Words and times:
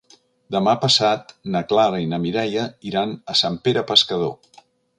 Demà 0.53 0.71
passat 0.85 1.33
na 1.55 1.61
Clara 1.73 1.99
i 2.05 2.09
na 2.13 2.19
Mireia 2.25 2.65
iran 2.93 3.13
a 3.35 3.39
Sant 3.43 3.61
Pere 3.69 3.85
Pescador. 3.93 4.61